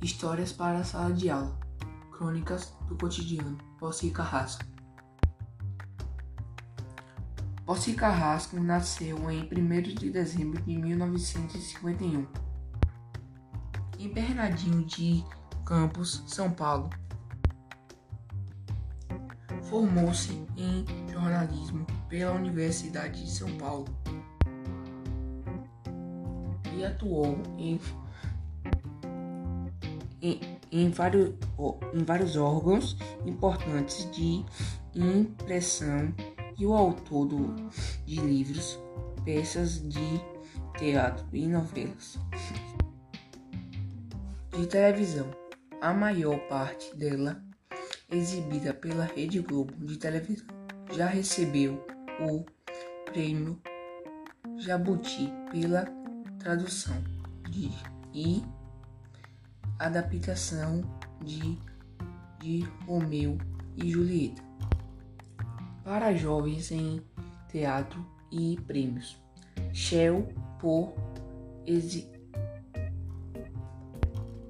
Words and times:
Histórias 0.00 0.52
para 0.52 0.78
a 0.78 0.84
sala 0.84 1.12
de 1.12 1.28
aula. 1.28 1.58
Crônicas 2.12 2.72
do 2.86 2.96
cotidiano. 2.96 3.58
Possi 3.78 4.10
Carrasco. 4.10 4.64
Possi 7.66 7.94
Carrasco 7.94 8.58
nasceu 8.60 9.30
em 9.30 9.42
1 9.42 9.82
de 9.94 10.10
dezembro 10.10 10.62
de 10.62 10.74
1951, 10.74 12.26
em 13.98 14.08
Bernardinho 14.10 14.86
de 14.86 15.22
Campos, 15.66 16.22
São 16.26 16.50
Paulo. 16.50 16.88
Formou-se 19.64 20.32
em 20.56 20.86
jornalismo 21.12 21.86
pela 22.08 22.32
Universidade 22.32 23.22
de 23.22 23.30
São 23.30 23.54
Paulo 23.58 23.86
e 26.74 26.84
atuou 26.86 27.42
em 27.58 27.78
em, 30.20 30.40
em, 30.70 30.90
vários, 30.90 31.34
em 31.94 32.04
vários 32.04 32.36
órgãos 32.36 32.96
importantes 33.24 34.10
de 34.10 34.44
impressão 34.94 36.12
e 36.58 36.66
o 36.66 36.74
autor 36.74 37.26
do, 37.26 37.54
de 38.04 38.16
livros, 38.16 38.78
peças 39.24 39.80
de 39.88 40.20
teatro 40.78 41.26
e 41.32 41.46
novelas. 41.46 42.18
De 44.50 44.66
televisão, 44.66 45.30
a 45.80 45.94
maior 45.94 46.38
parte 46.48 46.96
dela 46.96 47.40
exibida 48.10 48.74
pela 48.74 49.04
Rede 49.04 49.40
Globo 49.40 49.72
de 49.84 49.96
televisão. 49.96 50.46
Já 50.92 51.06
recebeu 51.06 51.86
o 52.20 52.44
prêmio 53.04 53.60
Jabuti 54.56 55.32
pela 55.52 55.84
tradução 56.38 56.96
de 57.50 57.70
e 58.12 58.42
adaptação 59.78 60.82
de, 61.24 61.58
de 62.40 62.60
Romeu 62.86 63.38
e 63.76 63.90
Julieta 63.90 64.42
para 65.84 66.14
jovens 66.14 66.70
em 66.70 67.02
teatro 67.48 68.04
e 68.30 68.58
prêmios. 68.66 69.16
Shell 69.72 70.28
por 70.60 70.94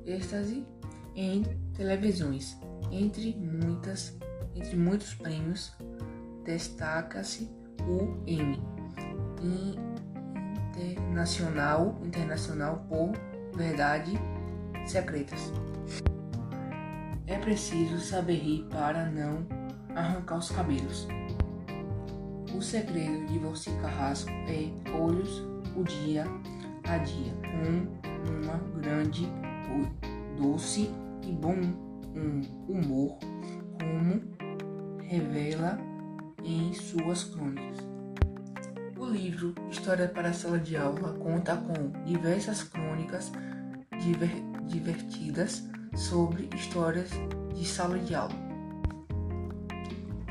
êxtase 0.05 0.67
em 1.15 1.45
televisões. 1.75 2.59
Entre 2.91 3.37
muitas 3.37 4.17
entre 4.55 4.77
muitos 4.77 5.15
prêmios 5.15 5.73
destaca-se 6.45 7.49
o 7.83 8.21
M 8.27 8.59
internacional 10.77 12.01
internacional 12.03 12.85
por 12.89 13.13
verdade 13.57 14.19
secretas. 14.89 15.53
É 17.27 17.37
preciso 17.39 17.99
saber 17.99 18.37
rir 18.37 18.67
para 18.71 19.07
não 19.07 19.47
arrancar 19.95 20.39
os 20.39 20.51
cabelos. 20.51 21.07
O 22.57 22.63
segredo 22.63 23.27
de 23.27 23.39
você 23.39 23.71
carrasco 23.83 24.31
é 24.31 24.71
olhos 24.93 25.43
o 25.77 25.85
dia 25.85 26.25
a 26.89 26.99
dia, 26.99 27.33
com 27.43 28.31
uma 28.31 28.57
grande, 28.81 29.29
doce 30.39 30.91
e 31.23 31.33
bom 31.33 31.57
um 32.15 32.41
humor, 32.69 33.19
como 33.79 34.23
revela 35.03 35.79
em 36.43 36.73
suas 36.73 37.25
crônicas. 37.25 37.79
O 38.97 39.05
livro 39.05 39.55
História 39.71 40.09
para 40.09 40.31
a 40.31 40.33
Sala 40.33 40.59
de 40.59 40.77
Aula 40.77 41.13
conta 41.19 41.57
com 41.57 42.05
diversas 42.05 42.63
crônicas 42.63 43.31
diver 44.01 44.58
divertidas 44.69 45.65
sobre 45.97 46.49
histórias 46.55 47.11
de 47.55 47.67
sala 47.67 47.99
de 47.99 48.15
aula. 48.15 48.35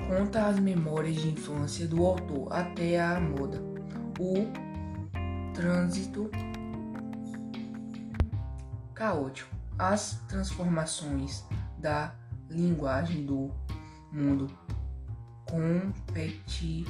Conta 0.07 0.47
as 0.47 0.59
memórias 0.59 1.15
de 1.15 1.29
infância 1.29 1.85
do 1.87 2.05
autor 2.05 2.53
até 2.53 3.01
a 3.01 3.19
moda, 3.19 3.61
o 4.19 4.47
trânsito 5.53 6.31
caótico, 8.93 9.53
as 9.77 10.21
transformações 10.27 11.43
da 11.77 12.15
linguagem 12.49 13.25
do 13.25 13.51
mundo 14.11 14.47
competi 15.45 16.85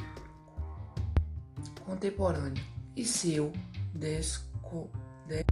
contemporâneo 1.84 2.64
e 2.96 3.06
seu 3.06 3.52
desco, 3.94 4.90
de, 5.28 5.46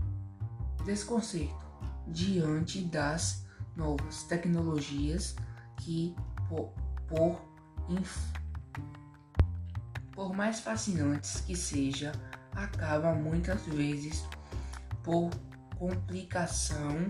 desconcerto 0.86 1.65
diante 2.08 2.82
das 2.84 3.46
novas 3.76 4.24
tecnologias 4.24 5.36
que, 5.78 6.16
por, 6.48 6.74
por, 7.08 7.42
por 10.14 10.34
mais 10.34 10.60
fascinantes 10.60 11.42
que 11.42 11.56
seja, 11.56 12.12
acaba 12.54 13.14
muitas 13.14 13.62
vezes 13.66 14.26
por 15.04 15.30
complicação 15.78 17.08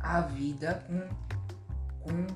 a 0.00 0.20
vida 0.20 0.84
com, 0.86 1.08
com 2.00 2.26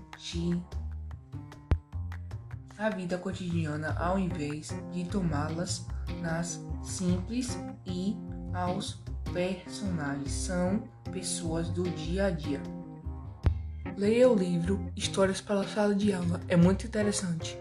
a 2.79 2.89
vida 2.89 3.19
cotidiana 3.19 3.93
ao 3.99 4.19
invés 4.19 4.71
de 4.91 5.05
tomá-las 5.05 5.87
nas 6.23 6.59
simples 6.83 7.59
e 7.87 8.17
aos 8.55 9.03
personagens 9.33 10.33
são 10.33 10.83
pessoas 11.13 11.69
do 11.69 11.85
dia 11.91 12.27
a 12.27 12.31
dia. 12.31 12.61
Leia 13.97 14.29
o 14.29 14.35
livro 14.35 14.81
Histórias 14.97 15.41
para 15.41 15.61
a 15.61 15.69
Sala 15.69 15.95
de 15.95 16.13
Aula, 16.13 16.41
é 16.49 16.57
muito 16.57 16.87
interessante. 16.87 17.59